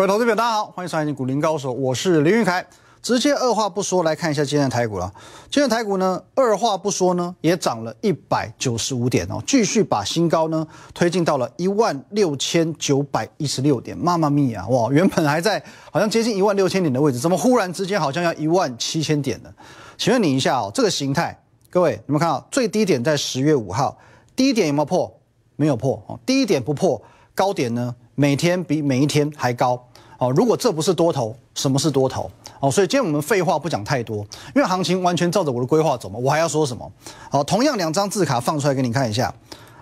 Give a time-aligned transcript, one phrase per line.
[0.00, 2.64] 各位投资者，大家好，欢迎收看《股林高手》，我是林玉凯。
[3.02, 5.12] 直接二话不说来看一下今天的台股了。
[5.50, 13.94] 今天的台股呢，二话不说呢，也涨了一百九十五点哦，继续把新高呢推进到了一万六千九百一十六点。
[13.94, 19.52] 妈妈咪呀，哇，原本还在好像接近一万六千点的位置，怎么忽然之间好像要一万七千点了？
[19.98, 23.98] 请问你一下哦，这个形态，各位你们看到最低点在十月五号，
[24.34, 25.20] 低点有没有破？
[25.56, 27.02] 没有破哦，低点不破，
[27.34, 29.86] 高点呢每天比每一天还高
[30.20, 30.30] 哦。
[30.30, 32.30] 如果这不是多头，什么是多头？
[32.60, 34.18] 哦，所以今天我们废话不讲太多，
[34.54, 36.92] 因为行情完全照着我的规划走嘛，我还要说什么？
[37.30, 39.34] 好，同样两张字卡放出来给你看一下，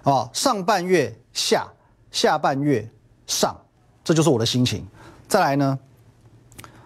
[0.05, 1.67] 啊，上半月下，
[2.13, 2.89] 下半月
[3.27, 3.55] 上，
[4.05, 4.87] 这就是我的心情。
[5.27, 5.77] 再来呢，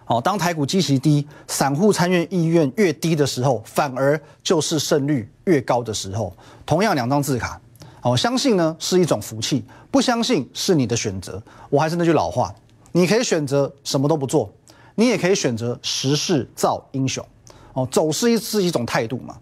[0.03, 6.35] 好，当台股基期低，散户参与意愿越低的时候，反而就是胜率越高的时候。
[6.65, 7.61] 同样两张字卡，
[8.01, 11.41] 好，相信呢是一种福气，不相信是你的选择。
[11.69, 12.53] 我还是那句老话，
[12.93, 14.49] 你可以选择什么都不做。
[14.95, 17.25] 你也可以选择时势造英雄，
[17.73, 19.35] 哦，走势是一种态度嘛，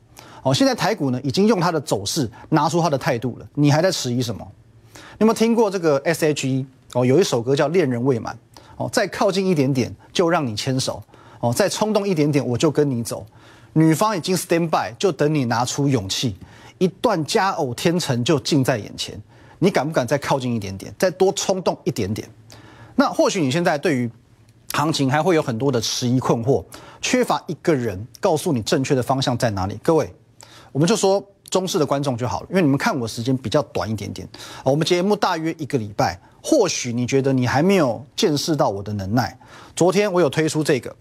[0.44, 4.48] 哦，现在台股呢已经用它的走势拿出它的态度了，你还在迟疑什么？
[5.18, 8.34] 有没有听过这个 S.H.E 哦，有一首歌叫《恋人未满》，
[8.78, 11.04] 哦，再靠近一点点就让你牵手，
[11.42, 13.26] 哦，再冲动一点点我就跟你走，
[13.74, 16.38] 女方已经 stand by 就等你拿出勇气，
[16.78, 19.22] 一段佳偶天成就近在眼前，
[19.60, 22.26] 你敢不敢再靠近一点点，再多冲动一点点？
[23.02, 24.08] 那或许你现在对于
[24.74, 26.64] 行情还会有很多的迟疑困惑，
[27.02, 29.76] 缺乏一个人告诉你正确的方向在哪里。
[29.82, 30.14] 各位，
[30.72, 34.30] 我们就说中式的观众就好了，因为你们看我时间比较短一点点。
[34.64, 39.36] 我们节目大约一个礼拜，或许你觉得你还没有见识到我的能耐。
[39.76, 40.96] 昨天我有推出这个，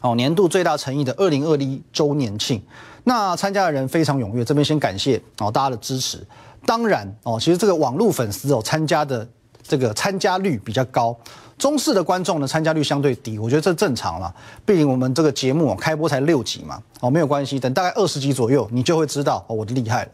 [0.00, 2.60] 哦，年度最大诚意的二零二一周年庆，
[3.04, 6.26] 那参加的人非常踊跃，这边先感谢哦大家的支持。
[6.66, 9.26] 当然哦，其实这个网络粉丝哦参加的
[9.68, 11.16] 这个参加率比较高。
[11.58, 14.32] 中式的观众呢，参加率相对低，我觉得这正常了。
[14.64, 20.10] 毕竟我们这个节目开播才六集嘛，哦，没有关系，等大概二十集左右，你就会知道哦，我的厉害了。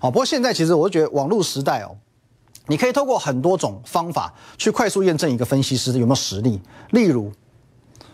[0.00, 1.94] 好，不过现在其实我觉得网络时代哦，
[2.68, 6.58] 你可以透过很多种方法去快速验证一个分析师有没有实力。
[6.92, 7.30] 例如，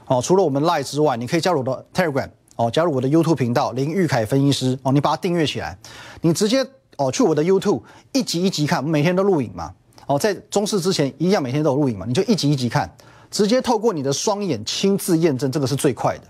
[0.07, 5.79] 哦，除了我们 Live 之外，你可以加入我的 Telegram，哦，加入我的 YouTube 频道林玉凯分析师，哦，你把它订阅起来，
[6.23, 6.67] 你直接
[6.97, 7.83] 哦去我的 YouTube
[8.13, 9.73] 一集一集看，每天都录影嘛。
[10.07, 12.91] 哦，在中视之前一样每天都有录影嘛，你就一集一集看，
[13.31, 16.25] 直接透过你的双眼亲自验证，这个是最快的。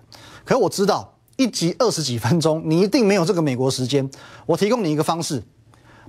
[0.44, 4.08] 可是我知道一集二十几分钟，你一定没有这个美国时间。
[4.46, 5.42] 我提供你一个方式，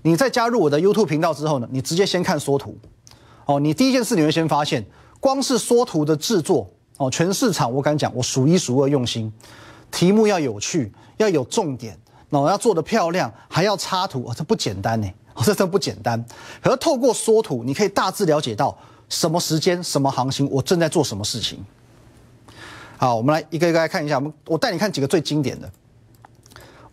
[0.03, 2.77] 你在加入我的 YouTube 频道之后呢，你直接先看缩图。
[3.45, 4.85] 哦，你第一件事你会先发现，
[5.19, 9.31] 光是缩图的制作，哦，全市场我敢讲，我数一数二用心，
[9.91, 11.97] 题目要有趣，要有重点，
[12.29, 15.07] 然后要做的漂亮，还要插图，哦，这不简单呢。
[15.45, 16.25] 这真不简单，
[16.59, 18.75] 可是透过缩图，你可以大致了解到
[19.07, 21.63] 什么时间、什么行情，我正在做什么事情。
[22.97, 24.15] 好，我们来一个一个来看一下。
[24.15, 25.69] 我们我带你看几个最经典的。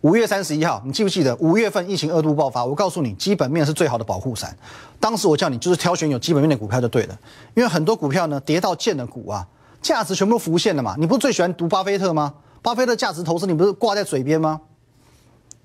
[0.01, 2.63] 五月三十一号，你记不记得五月份疫情二度爆发？
[2.63, 4.55] 我告诉你，基本面是最好的保护伞。
[4.99, 7.17] 当时我叫你就是挑选有基本面的股票就对了，
[7.55, 9.47] 因为很多股票呢跌到见的股啊，
[9.81, 10.95] 价值全部浮现了嘛。
[10.99, 12.33] 你不是最喜欢读巴菲特吗？
[12.61, 14.61] 巴菲特价值投资你不是挂在嘴边吗？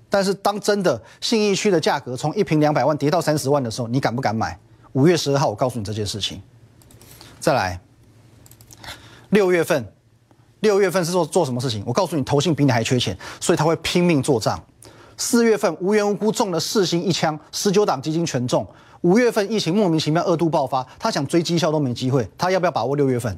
[0.09, 4.57] 但是当真的信义区的价格从一平两百万跌到三十万的时候，你敢不敢买？
[4.93, 6.41] 五月十二号我告诉你这件事情。
[7.39, 7.79] 再来，
[9.29, 9.93] 六月份，
[10.61, 11.83] 六月份是做做什么事情？
[11.85, 14.59] 我告诉你，投信比你还缺钱，所以他会拼命做账。
[15.15, 18.67] 四月份无缘无故中了四星一枪，十九档基金全中。
[19.01, 22.29] 五月份疫情莫名其妙二度爆发，他想追绩效都没机会。
[22.37, 23.37] 他要不要把握六月份？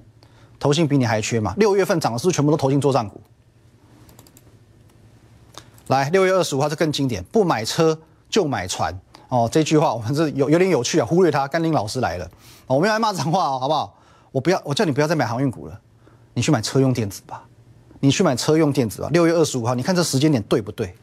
[0.58, 1.54] 投信比你还缺嘛？
[1.58, 3.20] 六月份涨的是不是全部都投进做账股？
[5.92, 8.98] 来，六月二十五号是更经典，不买车就买船
[9.28, 9.50] 哦。
[9.52, 11.46] 这句话我们是有有点有趣啊，忽略它。
[11.50, 12.32] 甘霖老师来了，
[12.66, 13.94] 我们要来骂脏话哦，好不好？
[14.32, 15.78] 我不要，我叫你不要再买航运股了，
[16.34, 17.44] 你去买车用电子吧，
[18.00, 19.10] 你去买车用电子吧。
[19.12, 20.96] 六月二十五号，你看这时间点对不对？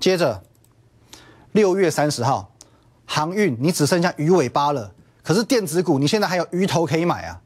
[0.00, 0.42] 接着，
[1.52, 2.50] 六月三十号，
[3.04, 4.90] 航运你只剩下鱼尾巴了，
[5.22, 7.40] 可是电子股你现在还有鱼头可以买啊。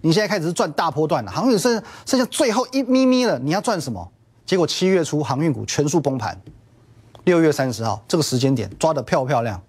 [0.00, 4.12] 你现在开始是赚大波段了，航运剩剩下最后一咪咪了，你要赚什么？
[4.50, 6.36] 结果七月初航运股全数崩盘，
[7.22, 9.62] 六月三十号这个时间点抓得漂不漂亮，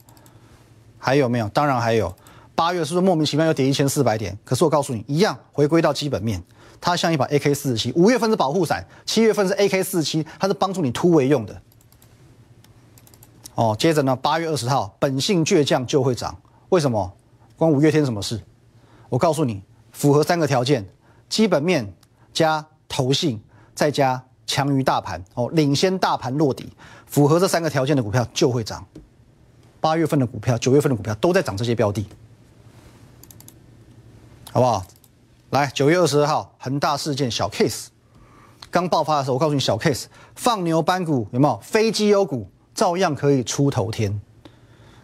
[0.97, 1.47] 还有没有？
[1.49, 2.11] 当然还有。
[2.55, 4.35] 八月是不是莫名其妙又跌一千四百点？
[4.43, 6.43] 可是我告诉你，一样回归到基本面，
[6.79, 7.93] 它像一把 AK 四十七。
[7.95, 11.61] 五月份是保护伞，七月份是 AK 四十七，它是帮助你突围用的。
[13.53, 16.35] 哦，接着呢，八月二十号，本性倔强就会涨。
[16.69, 17.13] 为什么？
[17.55, 18.41] 关五月天什么事？
[19.09, 19.61] 我告诉你，
[19.91, 20.89] 符合三个条件：
[21.29, 21.93] 基本面
[22.33, 23.39] 加投信
[23.75, 24.23] 再加。
[24.51, 26.68] 强于大盘哦，领先大盘落底，
[27.06, 28.86] 符合这三个条件的股票就会涨。
[29.80, 32.06] 八月份的股票、九月份的股票都在涨这些标的，
[34.51, 34.86] 好不好？
[35.51, 37.86] 来，九月二十二号，恒大事件小 case
[38.69, 41.57] 刚爆发的时候，我告诉你小 case，放牛班股有没有？
[41.62, 42.45] 飞机优股
[42.75, 44.19] 照样可以出头天。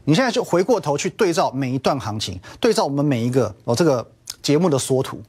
[0.04, 4.06] 你现在就回过头去对照每一段行情，对照我们每一个哦这个
[4.42, 5.22] 节目的缩图，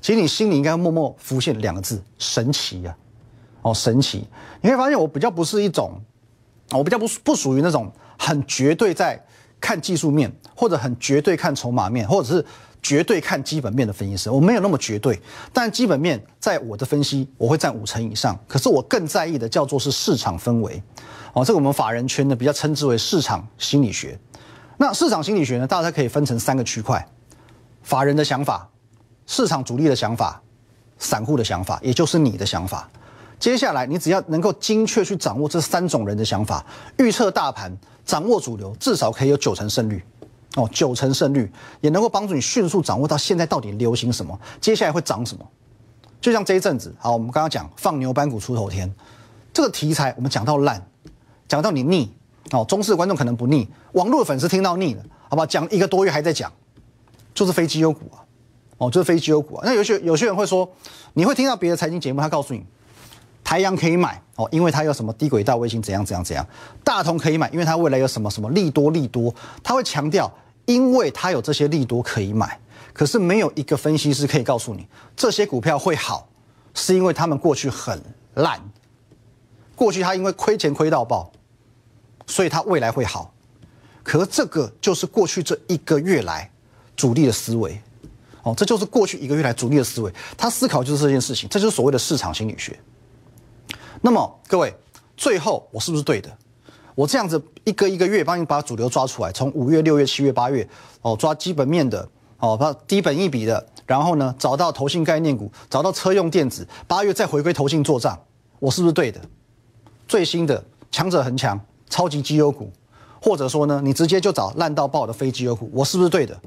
[0.00, 2.96] 其实你心里应该默默浮现两个字：神奇呀！
[3.64, 4.24] 哦，神奇！
[4.60, 6.00] 你会发现我比较不是一种，
[6.70, 9.20] 我比较不不属于那种很绝对在
[9.60, 12.44] 看技术面，或者很绝对看筹码面，或者是。
[12.84, 15.18] 绝对看基本面的分析师，我没有那么绝对，
[15.54, 18.38] 但基本面在我的分析我会占五成以上。
[18.46, 20.82] 可是我更在意的叫做是市场氛围，
[21.32, 24.18] 哦，这个我们法人圈呢比较称之为市场心理学。
[24.76, 27.02] 那市场心理学呢，大家可以分成三个区块：
[27.82, 28.68] 法人的想法、
[29.24, 30.42] 市场主力的想法、
[30.98, 32.86] 散户的想法，也就是你的想法。
[33.44, 36.64] 接下来你只要能够精确去掌握这三种人的想法，
[36.96, 37.70] 预测大盘，
[38.02, 40.02] 掌握主流，至少可以有九成胜率。
[40.56, 41.52] 哦，九成胜率
[41.82, 45.46] 也能够帮助你迅速掌握到现在到底流行什么，接下来会涨什么。
[46.22, 48.90] 就像这一阵子，好，我们刚刚讲放牛班股出头天，
[49.52, 50.82] 这个题材我们讲到烂，
[51.46, 52.10] 讲到你腻，
[52.50, 55.44] 哦，中式观众可能不腻，网络的粉丝听到腻了，好吧？
[55.44, 56.50] 讲一个多月还在讲，
[57.34, 58.24] 就是非绩优股啊，
[58.78, 59.62] 哦，就是非绩优股啊。
[59.66, 60.66] 那有些有些人会说，
[61.12, 62.64] 你会听到别的财经节目，他告诉你，
[63.44, 66.44] 台阳可以买哦，因为它有什么低轨道卫星怎样怎样怎样，
[66.82, 69.32] 大同可以买，因为它未来有什么什么利多利多，
[69.62, 70.32] 他会强调。
[70.66, 72.58] 因为它有这些利多可以买，
[72.94, 76.26] 可是没有一个分析师可以告诉你这些股票会好，
[76.72, 78.00] 是因为他们过去很
[78.36, 78.58] 烂，
[79.76, 81.30] 过去他因为亏钱亏到爆，
[82.26, 83.34] 所以他未来会好。
[84.02, 86.50] 可是这个就是过去这一个月来
[86.96, 87.78] 主力的思维，
[88.42, 92.74] 哦，这就是过去一个月来主力的思维，他思考就是这件事情，这就是所谓的市场心理学。
[94.06, 94.70] 那么各位，
[95.16, 96.28] 最后我是不是对的？
[96.94, 100.68] 我这样子一个一个月帮你把主流抓出来，从五月、六月、七月、八月，
[101.00, 102.06] 哦，抓基本面的，
[102.38, 108.14] 哦，把低本一笔的，然后呢，找到投信概念股，找到车用电子，八月再回归投信做账，
[108.58, 109.18] 我是不是对的？
[110.06, 110.62] 最新的
[110.92, 111.58] 强者恒强，
[111.88, 112.70] 超级绩优股，
[113.22, 116.38] 或者说呢，你直接就找烂到爆的非绩优股，我是不是对的？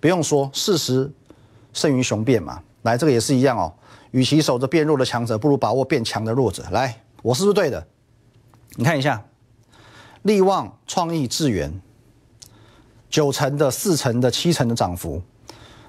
[0.00, 1.08] 不用说，事实
[1.72, 2.60] 胜于雄辩嘛。
[2.82, 3.72] 来，这个也是一样哦，
[4.10, 6.64] 与其守着变弱的强者，不如把握变强的弱者。
[6.70, 7.86] 来，我是不是对的？
[8.76, 9.22] 你看一下。
[10.22, 11.80] 力旺、创意、智源，
[13.08, 15.22] 九成的、四成的、七成的涨幅，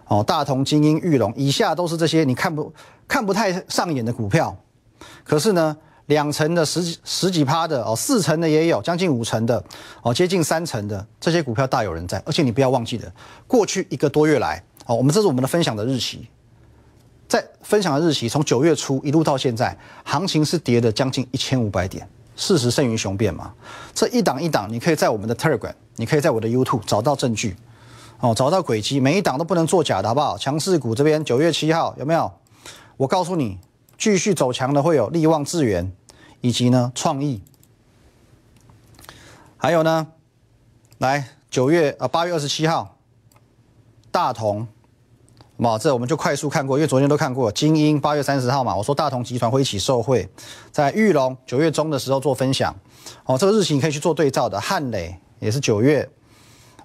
[0.06, 2.72] 哦，大同、精英、玉龙，以下都是这些你看不
[3.08, 4.56] 看不太上眼的股票，
[5.24, 5.76] 可是呢，
[6.06, 9.64] 两成的、十几十几趴的，哦，四成的也有，将近五成的，
[10.04, 13.12] 哦，接近三成的这些股票大有人在，而且你不要忘记了，
[13.48, 16.28] 过去一个多月来，哦，我们这是我们的分享的日期，
[17.28, 22.08] 在分享的日期从九月初一路到现在，行情是跌的将近一千五百点。
[22.36, 23.52] 事实胜于雄辩嘛？
[23.96, 27.56] 这一档一档，你可以在我们的 Telegram，你可以在我的 YouTube 找到证据，
[28.20, 30.38] 哦，找到轨迹，每一档都不能做假的，好不好？
[30.38, 32.32] 强势股这边九月七号有没有？
[32.96, 33.58] 我告诉你，
[33.98, 35.92] 继续走强的会有力旺智源，
[36.42, 37.42] 以及呢创意，
[39.58, 40.08] 还有呢，
[41.00, 42.98] 来九月啊八月二十七号，
[44.12, 44.68] 大同。
[45.60, 47.52] 嘛，这我们就快速看过，因为昨天都看过。
[47.52, 50.30] 精英八月三十号嘛，我说大同集团会一起受贿，
[50.72, 52.76] 在玉龙九月中的时候做分享，
[53.26, 54.62] 哦，这个日期你可以去做对照的。
[54.62, 56.08] 汉磊也是九月，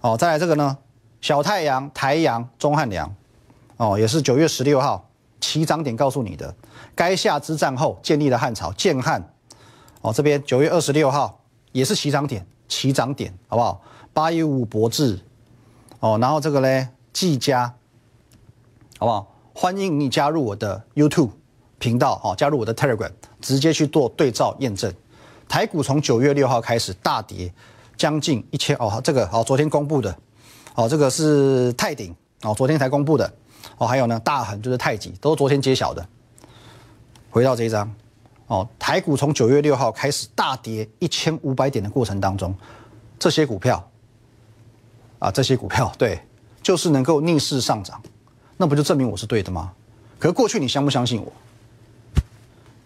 [0.00, 0.78] 哦，再来这个呢，
[1.20, 3.14] 小太阳、台阳、中汉良，
[3.76, 5.06] 哦，也是九月十六号
[5.38, 6.54] 起涨点告诉你的。
[6.96, 9.22] 垓下之战后建立的汉朝建汉，
[10.00, 11.38] 哦，这边九月二十六号
[11.72, 13.82] 也是起涨点，起涨点好不好？
[14.14, 15.20] 八一五博智，
[16.00, 17.74] 哦，然后这个呢，技嘉。
[19.02, 19.26] 好不好？
[19.52, 21.30] 欢迎你加入我的 YouTube
[21.80, 24.94] 频道，哦，加入我的 Telegram，直接去做对照验证。
[25.48, 27.52] 台股从九月六号开始大跌，
[27.96, 30.16] 将近一千哦，这个好，昨天公布的，
[30.76, 33.28] 哦，这个是泰鼎，哦，昨天才公布的，
[33.76, 36.06] 哦，还有呢，大恒就是太极，都是昨天揭晓的。
[37.28, 37.92] 回到这一张，
[38.46, 42.54] 哦，台股从九月六号开始大跌一千五百点的过程当中，
[43.18, 43.84] 这些股票，
[45.18, 46.20] 啊，这些股票对，
[46.62, 48.00] 就是能够逆势上涨。
[48.62, 49.72] 那不就证明我是对的吗？
[50.20, 51.32] 可是过去你相不相信我？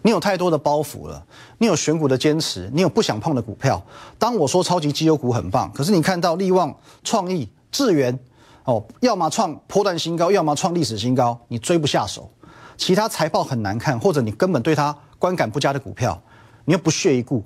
[0.01, 1.23] 你有太多的包袱了，
[1.59, 3.79] 你有选股的坚持，你有不想碰的股票。
[4.17, 8.17] 当我说超级绩优股很棒，可是你看到利旺、创意、智源，
[8.63, 12.27] 哦，要么创波段新高，要么创历史新高，你追不下手。
[12.75, 16.19] 其他财报很难看，或者你根本对它观感不佳的股票，
[16.65, 17.43] 你又不屑一顾。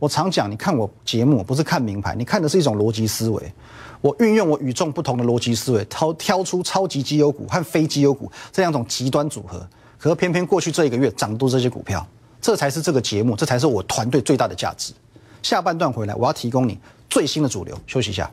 [0.00, 3.52] 我常讲，你看我节目不是看名牌，你看的是一种逻辑思维。
[4.00, 9.64] 我运用我与众不同的逻辑思维，挑挑出超级绩优股和非绩优股这两种极端组合，
[9.98, 12.04] 可是偏偏过去这一个月涨多这些股票，
[12.40, 14.94] 这才是这个节目，这才是我团队最大的价值。
[15.42, 16.78] 下半段回来，我要提供你
[17.10, 17.78] 最新的主流。
[17.86, 18.30] 休息一下。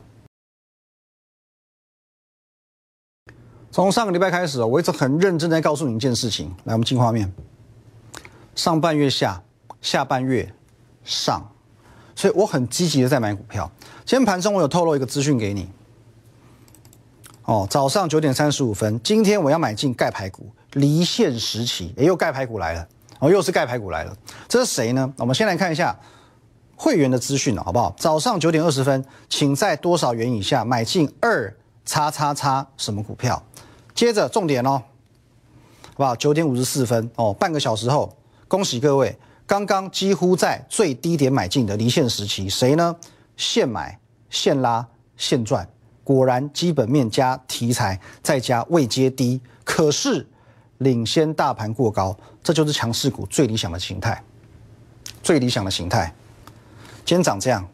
[3.70, 6.48] 从上个礼拜开始我一直很认真在告诉你一件事情。
[6.64, 7.30] 来，我们进画面。
[8.54, 9.42] 上半月下，
[9.82, 10.50] 下半月
[11.04, 11.46] 上，
[12.18, 13.70] 所以我很积极的在买股票。
[14.04, 15.68] 今天盘中我有透露一个资讯给你。
[17.44, 22.88] 哦，早上九点三十五分，今天我要买进盖牌股，离线时期，哎又盖牌股来了。
[23.20, 24.16] 哦，又是盖牌股来了。
[24.48, 25.14] 这是谁呢？
[25.16, 25.96] 我们先来看一下
[26.74, 27.94] 会员的资讯了，好不好？
[27.96, 31.56] 早上九点二十分，请在多少元以下买进二
[31.86, 33.40] 叉叉叉什么股票？
[33.94, 34.82] 接着重点哦，
[35.94, 36.16] 好不好？
[36.16, 38.12] 九点五十四分哦，半个小时后，
[38.48, 39.16] 恭喜各位，
[39.48, 42.94] 刚刚几乎在最低点买进的离线时期，谁呢？
[43.34, 44.86] 现买现拉
[45.16, 45.66] 现赚，
[46.04, 50.26] 果然基本面加题材再加未接低，可是
[50.76, 54.22] 领先大盘过高，这就是强势股最理想的形态，
[55.22, 56.14] 最理想的形态。
[57.06, 57.66] 今天涨这样，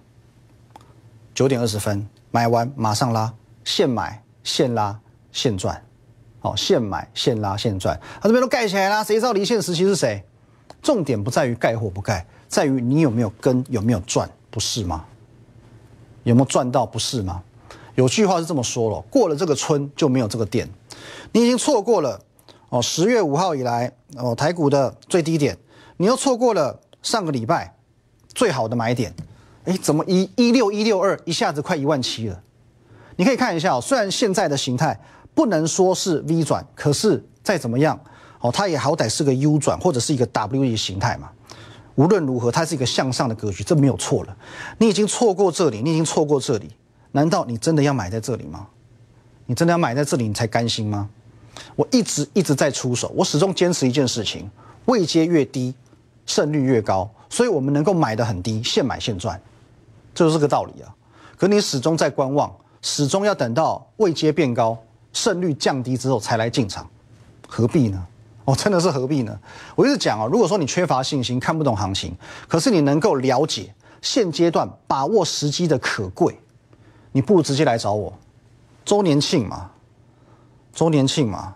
[1.35, 4.97] 九点二十分买完马上拉，现买现拉
[5.33, 5.83] 现赚。
[6.43, 10.25] 哦，现买现拉现赚，他这边都盖起来了，谁知道离线时期是谁？
[10.85, 15.05] 重点不在于盖或不盖，在于你有没有跟，有没有赚，不是吗？
[16.23, 17.43] 有没有赚到，不是吗？
[17.97, 20.69] 有句话是这么说了，过了这个村就没有这个店，
[21.33, 22.21] 你已经错过了
[22.69, 25.57] 哦，十月五号以来哦台股的最低点，
[25.97, 27.75] 你又错过了上个礼拜
[28.35, 29.15] 最好的买点，
[29.65, 32.41] 哎，怎么一一六一六二一下子快一万七了？
[33.17, 35.01] 你可以看一下哦，虽然现在的形态。
[35.37, 37.99] 不能说是 V 转，可是再怎么样，
[38.45, 41.31] 哦，它也好歹是个 U 转或者是一个 W 的形态嘛。
[41.95, 44.37] 无论如何，它是一个向上的格局，这没有错了。
[44.77, 46.69] 你已经错过这里，你已经错过这里，
[47.13, 48.67] 难道你真的要买在这里吗？
[49.47, 51.09] 你真的要买在这里，你才甘心吗？
[51.75, 54.47] 我一直一直在出手，我始终坚持一件事情：
[54.85, 55.75] 位阶越低，
[56.27, 57.11] 胜率越高。
[57.31, 59.41] 所以我们能够买的很低，现买现赚，
[60.15, 60.95] 就是这个道理啊。
[61.39, 64.77] 可你始终在观望，始终要等到位阶变高。
[65.15, 66.87] 胜率降低之后才来进场，
[67.49, 68.07] 何必呢？
[68.45, 69.39] 哦，真的是何必呢？
[69.75, 72.15] 我一直讲啊，如果说你缺乏信心，看不懂行情，
[72.47, 76.39] 可是你能够了解现阶段把握时机的可贵，
[77.13, 78.13] 你不如直接来找我。
[78.85, 79.71] 周年庆嘛，
[80.75, 81.55] 周年庆嘛，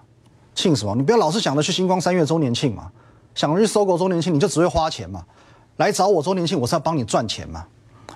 [0.54, 0.95] 庆什么？
[0.97, 2.90] 你不要老是想着去星光三月周年庆嘛，
[3.35, 5.25] 想着去搜狗周年庆，你就只会花钱嘛。
[5.76, 7.66] 来找我周年庆，我是要帮你赚钱嘛。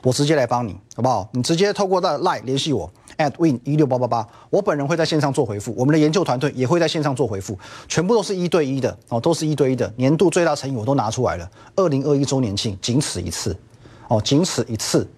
[0.03, 1.29] 我直接来帮你，好不好？
[1.33, 9.93] 你直接透过的 Line 联系我，at win 一六八八八，我本人会在线上做回复，我们的研究团队也会在线上做回复，全部都是一对一的哦，都是一对一的。
[9.97, 13.57] 年度最大诚意我都拿出来了，二零二一周年庆仅此一次，
[14.09, 15.09] 哦，仅此一次，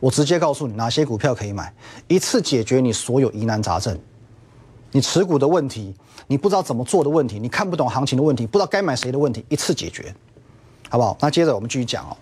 [0.00, 1.72] 我直接告诉你哪些股票可以买，
[2.06, 3.98] 一次解决你所有疑难杂症，
[4.92, 5.94] 你持股的问题，
[6.26, 10.14] 你不知道怎么做的问题，你看不懂行情的问题，不知道该买谁的问题，一次解决，
[10.88, 11.16] 好不好？
[11.20, 12.16] 那接着我们继续讲哦，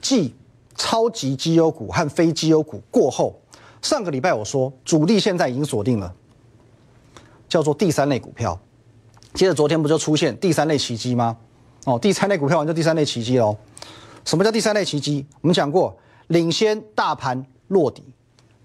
[0.00, 0.34] 继。
[0.76, 3.38] 超级绩优股和非绩优股过后，
[3.84, 6.14] 上个礼拜我说主力现在已经锁定了，
[7.46, 8.58] 叫做第三类股票。
[9.34, 11.36] 接着昨天不就出现第三类奇迹吗？
[11.84, 13.54] 哦，第三类股票完就第三类奇迹喽。
[14.24, 15.26] 什么叫第三类奇迹？
[15.42, 15.94] 我们讲过，
[16.28, 18.02] 领先大盘落底，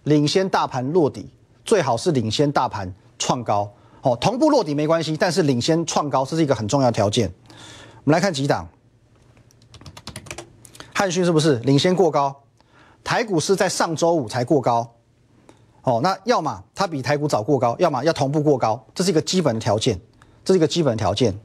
[0.04, 1.30] 领先大盘落底，
[1.66, 3.70] 最好是领先大盘创高。
[4.02, 7.30] 哦，同步落底没关系，但是领先创高这是一个很重要条件。
[8.06, 8.66] 我们来看几档。
[10.96, 12.34] 汉讯是不是领先过高？
[13.04, 14.96] 台股是在上周五才过高，
[15.84, 20.00] 哦，那要么它比台股早过高，要么要同步过高，这是一个基本的条件，
[20.44, 21.38] 这是一个基本的条件。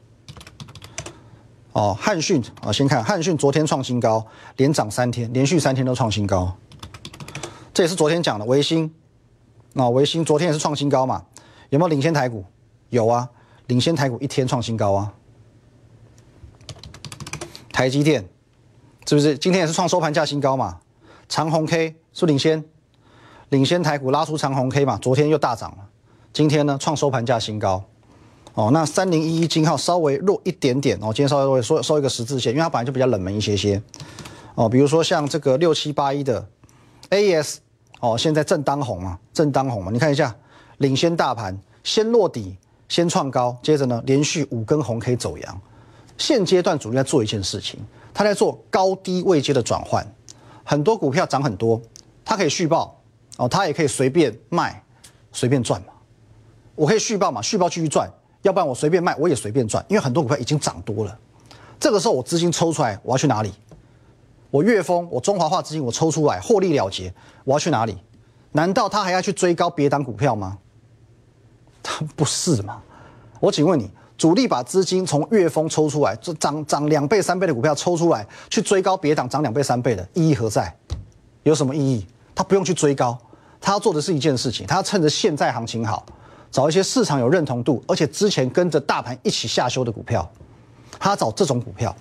[1.72, 4.26] 哦，汉讯啊，先看汉讯昨天创新高，
[4.56, 6.56] 连涨三天，连续三天都创新高，
[7.72, 8.94] 这也是昨天讲的维新，
[9.72, 11.24] 那维新昨天也是创新高嘛？
[11.70, 12.44] 有没有领先台股？
[12.90, 13.28] 有啊，
[13.66, 15.12] 领先台股一天创新高啊，
[17.72, 18.28] 台积电。
[19.06, 20.80] 是不是今天也是创收盘价新高嘛？
[21.28, 22.64] 长红 K 是,不是领先，
[23.54, 24.98] 领先台股拉出长红 K 嘛？
[25.00, 25.88] 昨天又大涨了，
[26.32, 27.80] 今天呢创收盘价新高。
[28.54, 33.80] 哦，那三零一一金号稍微弱一点点哦，今天稍微收收一个十字线，因为它本来就比较冷门一些些。
[34.56, 36.44] 哦，比如说像这个六七八一的
[37.10, 37.58] AES，
[38.00, 40.34] 哦，现在正当红嘛，正当红嘛，你看一下，
[40.78, 42.56] 领先大盘，先落底，
[42.88, 45.60] 先创高，接着呢连续五根红 K 走阳。
[46.18, 47.78] 现阶段主力在做一件事情。
[48.12, 50.04] 他在做高低位阶的转换，
[50.64, 51.80] 很多股票涨很多，
[52.24, 53.00] 它可以续报
[53.36, 54.82] 哦，他也可以随便卖，
[55.32, 55.88] 随便赚嘛。
[56.74, 58.08] 我可以续报嘛，续报继续赚，
[58.42, 61.18] 要不然我随便卖我也随便赚，因为很多股票已经涨多了。
[61.78, 63.52] 这个时候我资金抽出来，我要去哪里？
[64.50, 67.12] 我粤丰，我中华化资金我抽出来获利了结，
[67.44, 67.98] 我要去哪里？
[68.52, 70.58] 难道他还要去追高别档股票吗？
[71.82, 72.82] 他 不是嘛？
[73.40, 73.90] 我请问你。
[74.16, 80.72] 主力把资金从月峰抽出来，这涨涨两倍三倍的股票抽出来，去追高别档涨两倍三倍的意义何在？
[81.42, 82.06] 有什么意义？
[82.34, 83.16] 他不用去追高，
[83.60, 86.04] 他要做的是一件事情，他要趁着现在行情好，
[86.50, 90.28] 找一些市场有认同度，而且之前跟着大盘一起下修的股票，
[90.98, 91.94] 他找这种股票。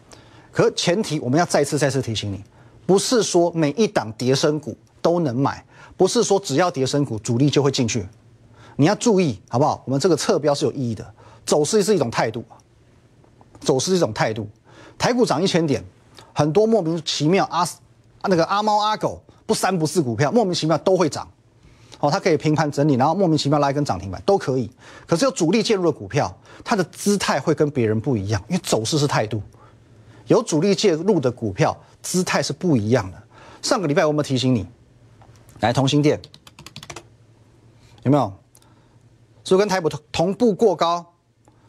[0.52, 2.44] 可前提我们要再次再次提醒你，
[2.86, 5.66] 不是说每一档跌升股都能买，
[5.98, 8.08] 不是说只要跌升股主力就会进去。
[8.76, 9.82] 你要注意好不好？
[9.86, 11.14] 我们这个侧标是有意义的，
[11.46, 12.44] 走势是一种态度，
[13.60, 14.48] 走势是一种态度。
[14.98, 15.84] 台股涨一千点，
[16.34, 17.68] 很多莫名其妙阿
[18.24, 21.28] 那个阿猫阿狗不三不四股票莫名其妙都会涨。
[22.00, 24.70] 哦，它可以平盘整理，然后莫名其妙拉一根涨停板都可以。
[25.08, 29.42] 可是有主力介入的股票，它的姿态会跟别人不一样，因为走势是态度。
[30.28, 33.24] 有主力介入的股票，姿态是不一样的。
[33.62, 34.68] 上个礼拜我们提醒你，
[35.62, 36.20] 来同心店
[38.04, 38.34] 有没有？
[39.46, 41.14] 是不是跟台股同同步过高？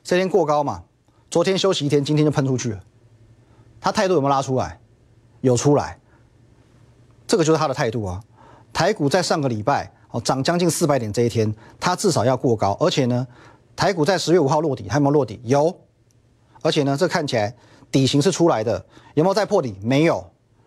[0.03, 0.83] 这天过高嘛？
[1.31, 2.81] 昨天休息一天，今天就喷出去了。
[3.81, 4.81] 他态度有没有拉出来？
[5.43, 5.99] 有出来。
[7.35, 8.23] 这个就是他的态度啊。
[8.73, 9.91] 台股在上个礼拜。
[10.13, 13.27] 哦，涨将近四百点这一天，它至少要过高，而且呢，
[13.75, 15.41] 台股在十月五号落底，还有没有落底？
[15.43, 15.77] 有，
[16.63, 17.53] 而且呢，这看起来
[17.91, 19.75] 底型是出来的，有没有再破底？
[19.83, 20.25] 没有，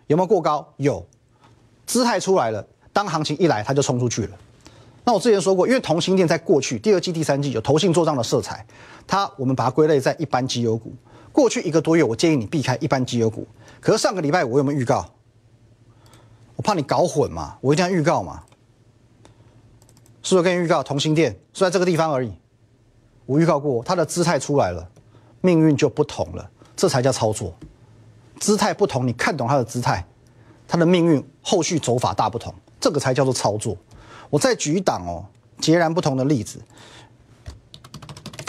[0.08, 0.74] 有没有过高？
[0.76, 1.08] 有，
[1.86, 4.32] 姿态出来了，当行情一来，它就冲出去了。
[5.06, 8.66] 那我之前说过，因为同心店在过去第二季、第三季有投信做账的色彩，
[9.08, 10.92] 它我们把它归类在一般绩优股。
[11.32, 13.48] 过去一个多月，我建议你避开一般绩优股。
[13.80, 15.10] 可是上个礼拜我有没有预告？
[16.68, 18.44] 怕你搞混嘛，我一定要预告嘛。
[20.22, 22.34] 是不是跟预告同心店是在这个地方而已？
[23.26, 24.86] 我预告过，它的姿态出来了，
[25.40, 27.56] 命运就不同了，这才叫操作。
[28.42, 30.06] 姿态不同，你看懂它的姿态，
[30.68, 33.78] 它的命运后续走法大不同，这个才叫做操作。
[34.30, 35.24] 我再举一档哦，
[35.62, 36.60] 截然不同的例子。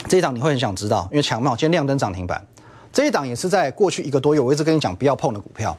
[0.08, 2.44] 这一档你会很想知道，因为强茂今天亮灯涨停板，
[2.92, 5.78] 这一档也是在过去一个多月，我一直跟你讲不要碰的股票。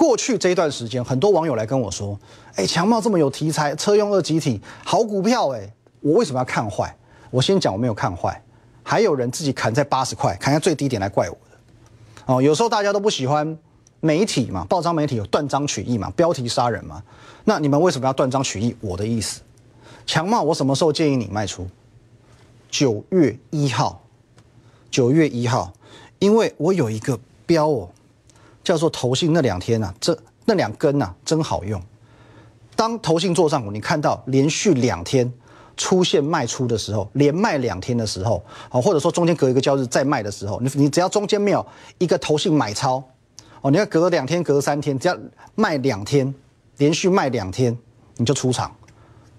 [0.00, 2.18] 过去这一段时间，很多网友来跟我说
[2.56, 6.96] ：“哎，强茂这么有题材，车用二集体好股票，哎，我为什么要看坏？”
[7.30, 8.42] 我先讲我没有看坏，
[8.82, 12.32] 还有人自己砍在八十块，砍在最低点来怪我的。
[12.32, 13.58] 哦，有时候大家都不喜欢
[14.00, 17.02] 媒体嘛，报章媒体有断章取义嘛，标题杀人嘛。
[17.44, 18.74] 那你们为什么要断章取义？
[18.80, 19.42] 我的意思，
[20.06, 21.68] 强茂我什么时候建议你卖出？
[22.70, 24.00] 九月一号，
[24.90, 25.70] 九月一号，
[26.20, 27.90] 因为我有一个标哦。
[28.62, 31.80] 叫做投信那两天啊，这那两根呐真好用。
[32.76, 35.30] 当投信做账股，你看到连续两天
[35.76, 41.64] 出现卖出的时候，连卖两天的时候，哦，或者说中间隔一个交易日再卖的时候，你你只要中间没有
[41.98, 43.02] 一个投信买超，
[43.60, 45.18] 哦，你要隔两天、隔三天，只要
[45.54, 46.34] 卖两天，
[46.78, 47.76] 连续卖两天，
[48.16, 48.74] 你就出场，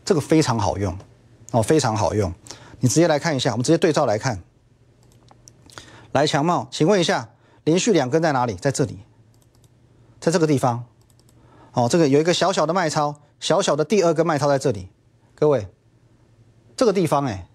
[0.05, 0.95] 这个非常好用，
[1.51, 2.31] 哦，非常好用。
[2.79, 4.41] 你直接来看一下，我们直接对照来看。
[6.11, 7.29] 来，强茂，请问一下，
[7.63, 8.53] 连续两根在哪里？
[8.55, 8.99] 在这里。
[10.21, 10.85] 在这个地方，
[11.73, 14.87] 哦，这个有一个小小的卖超，小小的第二个卖超在这里，
[15.33, 15.67] 各位，
[16.77, 17.49] 这个地方哎，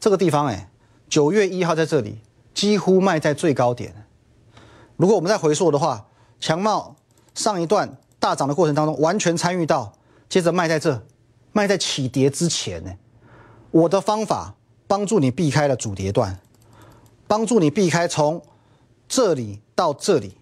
[0.00, 0.70] 这个地方哎，
[1.10, 2.22] 九月一号在这里
[2.54, 4.06] 几乎卖在最高点。
[4.96, 6.06] 如果我们再回溯的话，
[6.40, 6.96] 强茂
[7.34, 9.92] 上一段大涨的过程当中完全参与到，
[10.26, 11.04] 接着卖在这，
[11.52, 12.94] 卖在起跌之前呢。
[13.70, 14.54] 我的方法
[14.86, 16.40] 帮助你避开了主跌段，
[17.26, 18.42] 帮助你避开从
[19.06, 20.37] 这里到这里。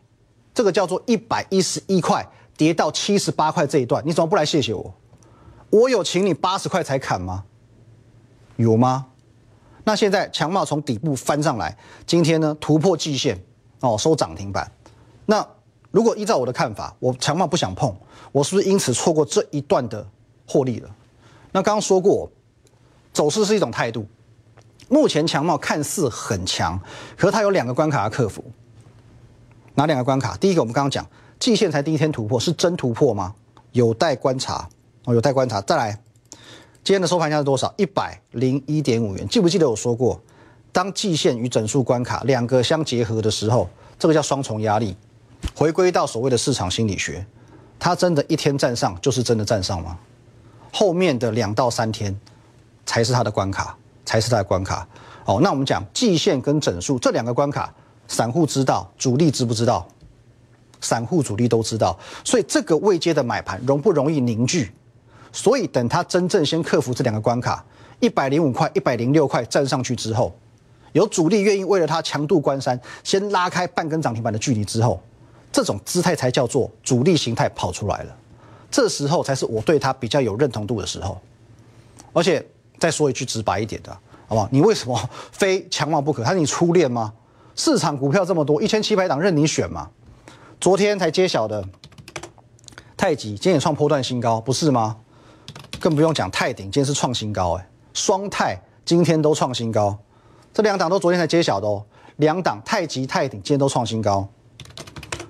[0.56, 4.94] 这个叫做一百一十一块跌到七十八块这一段，你怎么不来谢谢我？
[5.68, 7.44] 我有请你八十块才砍吗？
[8.56, 9.08] 有吗？
[9.84, 13.38] 那现在强茂从底部翻上来，今天呢突破季线
[13.80, 14.72] 哦，收涨停板。
[15.26, 15.46] 那
[15.90, 17.94] 如果依照我的看法，我强茂不想碰，
[18.32, 20.08] 我是不是因此错过这一段的
[20.48, 20.88] 获利了？
[21.52, 22.30] 那刚刚说过，
[23.12, 24.06] 走势是一种态度。
[24.88, 26.80] 目前强茂看似很强，
[27.14, 28.42] 可是它有两个关卡要克服。
[29.76, 30.34] 哪两个关卡？
[30.38, 31.06] 第一个，我们刚刚讲
[31.38, 33.34] 季线才第一天突破，是真突破吗？
[33.72, 34.66] 有待观察
[35.04, 35.60] 哦，有待观察。
[35.60, 36.00] 再来，
[36.82, 37.72] 今天的收盘价是多少？
[37.76, 39.28] 一百零一点五元。
[39.28, 40.18] 记不记得我说过，
[40.72, 44.96] 当季线与整数关卡两个相结合的时候，这个叫双重压力。
[45.54, 47.26] 回归到所谓的市场心理学，
[47.78, 49.98] 它真的一天站上就是真的站上吗？
[50.72, 52.18] 后面的两到三天
[52.86, 54.88] 才是它的关卡，才是它的关卡。
[55.26, 57.74] 哦，那我们讲季线跟整数这两个关卡。
[58.08, 59.86] 散户知道，主力知不知道？
[60.80, 64.70] 散户、主力都知道，所以这个未接的买盘容不容易凝聚？
[65.32, 67.64] 所以等他真正先克服这两个关卡，
[67.98, 70.32] 一百零五块、一百零六块站上去之后，
[70.92, 75.00] 有主力愿意为了他强度关山，先拉开半根涨停板的距离之后，
[75.50, 78.16] 这种姿态才叫做主力形态跑出来了。
[78.70, 81.18] 这时候才是我对他比较有认同度的时候。
[82.12, 82.44] 而且
[82.78, 83.92] 再说一句直白一点的，
[84.26, 84.48] 好不好？
[84.50, 86.22] 你为什么非强旺不可？
[86.22, 87.12] 他是你初恋吗？
[87.56, 89.88] 市场股票这么多，一千七百档任你选嘛。
[90.60, 91.64] 昨天才揭晓的
[92.96, 94.96] 太极，今天也创波段新高，不是吗？
[95.80, 99.98] 更不用讲泰鼎，今天是创新高，哎，双泰今天都创新高，
[100.52, 101.84] 这两档都昨天才揭晓的哦。
[102.16, 104.28] 两档太极、泰鼎今天都创新高，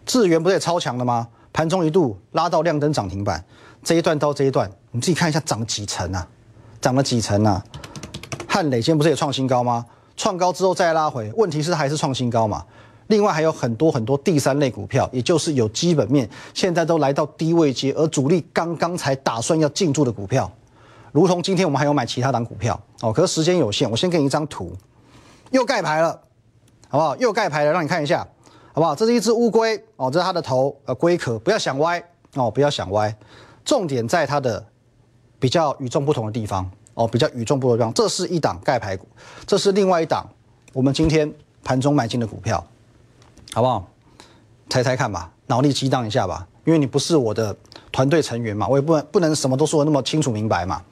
[0.05, 1.29] 智源不是也超强的吗？
[1.53, 3.45] 盘中一度拉到亮灯涨停板，
[3.83, 6.27] 这一段到这一段，你自己看一下涨了几层啊？
[6.81, 7.65] 涨了几层啊？
[8.49, 9.85] 汉磊今天不是也创新高吗？
[10.17, 12.65] 创高之后再拉回，问题是还是创新高嘛？
[13.09, 20.51] 另外还有很多很多第三类股票，也就是有基本面，现在都来到低位阶，而主力刚刚才打算要进驻的股票，
[21.13, 24.73] 如同今天我们还有买其他档股票哦，可是时间有限，我先给你一张图，
[25.51, 26.21] 又盖牌了，
[26.89, 27.17] 好不好？
[27.17, 28.27] 又盖牌了，让你看一下。
[28.73, 28.95] 好不好？
[28.95, 31.99] 这是一只乌龟哦，这是它的头，呃，龟壳，不要想歪
[32.35, 33.17] 哦，不要想歪，
[33.65, 34.63] 重点在它的
[35.39, 37.93] 比较与众不同的地方哦，比较与众不同的。
[37.95, 39.07] 这是一档盖牌股，
[39.47, 40.27] 这是另外一档
[40.73, 41.33] 我们今天
[41.63, 42.63] 盘中买进的股票，
[43.53, 43.87] 好不好？
[44.69, 47.57] 猜猜看吧，脑力激荡一下吧，因为你不是我的
[47.93, 50.83] 团队成员嘛，我也不能不能什么都说的那么清楚明白嘛。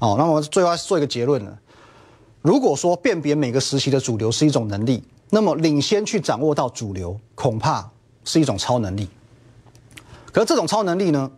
[0.00, 1.58] 哦，那么最后要做一个结论了，
[2.42, 5.04] 如果说辨别每个时期的主流是一种能力。
[5.32, 7.88] 那么领先去掌握到主流，恐怕
[8.24, 9.08] 是一种超能力。
[10.32, 11.30] 可是这种超能力呢，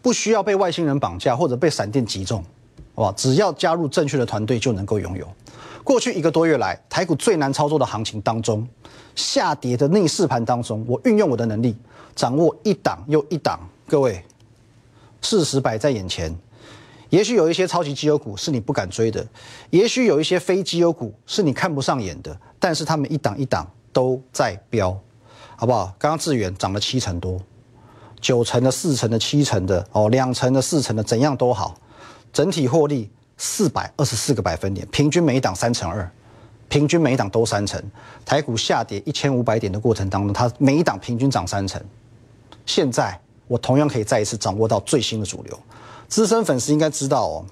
[0.00, 2.44] 不需要被外星人绑架或者被闪电击中，
[2.94, 3.14] 好吧？
[3.16, 5.26] 只要加入正确的团队就能够拥有。
[5.84, 8.66] 过去一个多月来，台股最难操作的行情当中，
[9.14, 11.76] 下跌的逆势盘当中，我运用我的能力，
[12.14, 13.58] 掌握一档又一档。
[13.88, 14.24] 各位，
[15.20, 16.36] 事实摆在眼前。
[17.10, 19.26] 也许有一些超级绩优股是你不敢追的，
[19.68, 24.98] 也许有一些非绩优股是你看不上眼的，但是他们一档一档都在飙，
[25.56, 25.94] 好不好？
[25.98, 27.38] 刚刚智远涨了七成多，
[28.18, 31.74] 九成的、四成的、七成的，哦，两成的、四成的，怎样都好，
[32.32, 36.10] 整体获利四百二十四个百分点，平均每一档三成二，
[36.68, 37.82] 平均每一档都三成。
[38.24, 41.82] 台股下跌一千五百点的过程当中，它每一档平均涨三成。
[42.64, 45.58] 现在我同样可以再一次掌握到最新的主流。
[46.08, 47.44] 资深粉丝应该知道哦，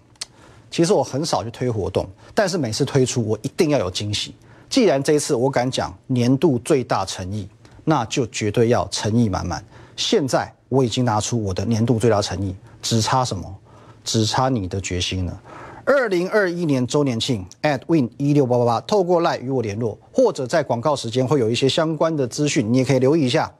[0.71, 4.35] 其实我很少去推活动，但是每次推出我一定要有惊喜。
[4.69, 7.49] 既然这一次我敢讲年度最大诚意，
[7.85, 9.65] 那就绝对要诚意满满。
[9.97, 13.55] 现在我已经拿出我的年度最大诚意，只差什么？
[14.05, 15.41] 只差你的决心了。
[15.85, 23.53] 二零二一年周年庆，at win 一六八八八，透过 li 与我联络，或者在广告时间会有一些相关的资讯，你也可以留意一下。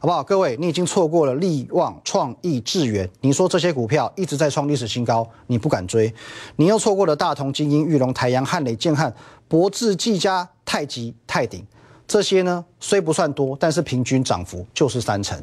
[0.00, 0.20] 好不好？
[0.24, 3.08] 各位，你已经错过了利旺、创意、智源。
[3.20, 6.12] 你说这些股票一直在创历史新高，你不敢追；
[6.56, 9.14] 你又错过了大同、精英、玉龙、台阳、汉磊、建汉、
[9.46, 11.64] 博智、技嘉、太极、泰鼎
[12.08, 12.64] 这些呢？
[12.80, 15.40] 虽不算多，但是平均涨幅就是三成，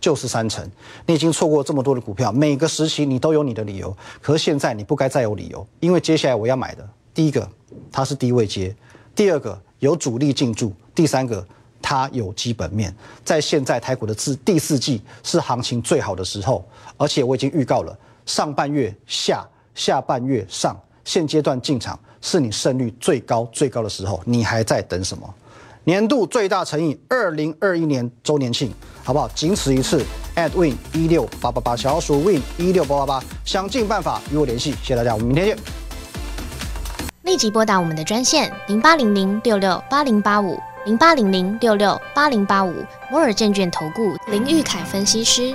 [0.00, 0.68] 就是三成。
[1.06, 7.48] 你已经错过这么多的股票，每个时期你都有你的理由，可是现在你不该再有理由，因为接下来我要买的，第一个
[7.90, 8.74] 它是低位接，
[9.14, 11.46] 第二个有主力进驻，第三个。
[11.80, 16.62] 它有基本面，在现在台股的第第四季是行情最好的时候，
[16.96, 25.34] 而且我已经预告了，上半月下，下半月上，现阶段进场是你胜率最高最高的时候，你还在等什么？
[25.88, 28.70] 年度最大诚意，二零二一年周年庆，
[29.02, 29.26] 好不好？
[29.34, 30.04] 仅此一次
[30.36, 35.56] ，at win 一六八八八，小鼠 win 一六八八八，想尽办法与我联系，谢谢大家，我们明天见。
[37.22, 40.60] 立即拨打我们的专线零八零零六六八零八五。
[40.84, 42.72] 零八零零六六八零八五
[43.10, 45.54] 摩尔证券投顾林玉凯分析师，